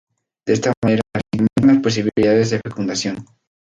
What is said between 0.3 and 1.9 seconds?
De esta manera, se incrementan las